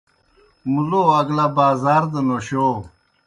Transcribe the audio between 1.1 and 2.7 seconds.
اگلہ بازار دہ نوشَو۔